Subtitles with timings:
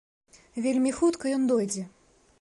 [0.67, 1.83] Вельмі хутка ён дойдзе.